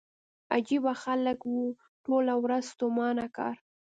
عجيبه 0.55 0.93
خلک 1.03 1.39
وو 1.51 1.63
ټوله 2.03 2.33
ورځ 2.43 2.63
ستومانه 2.73 3.25
کار. 3.37 3.55